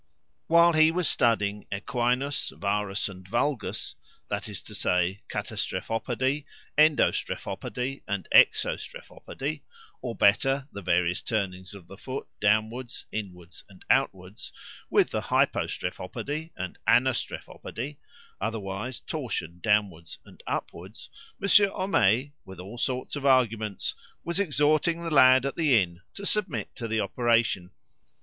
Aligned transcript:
While 0.47 0.73
he 0.73 0.89
was 0.89 1.07
studying 1.07 1.67
equinus, 1.71 2.49
varus, 2.57 3.07
and 3.07 3.23
valgus, 3.23 3.93
that 4.31 4.49
is 4.49 4.63
to 4.63 4.73
say, 4.73 5.21
katastrephopody, 5.29 6.45
endostrephopody, 6.75 8.01
and 8.07 8.27
exostrephopody 8.33 9.61
(or 10.01 10.15
better, 10.15 10.67
the 10.71 10.81
various 10.81 11.21
turnings 11.21 11.75
of 11.75 11.85
the 11.85 11.99
foot 11.99 12.27
downwards, 12.39 13.05
inwards, 13.11 13.63
and 13.69 13.85
outwards, 13.91 14.51
with 14.89 15.11
the 15.11 15.21
hypostrephopody 15.21 16.49
and 16.57 16.79
anastrephopody), 16.87 17.97
otherwise 18.39 19.01
torsion 19.01 19.59
downwards 19.59 20.17
and 20.25 20.41
upwards, 20.47 21.11
Monsier 21.39 21.69
Homais, 21.69 22.31
with 22.43 22.59
all 22.59 22.79
sorts 22.79 23.15
of 23.15 23.23
arguments, 23.23 23.93
was 24.23 24.39
exhorting 24.39 25.03
the 25.03 25.11
lad 25.11 25.45
at 25.45 25.55
the 25.55 25.79
inn 25.79 26.01
to 26.15 26.25
submit 26.25 26.75
to 26.75 26.87
the 26.87 26.99
operation. 26.99 27.69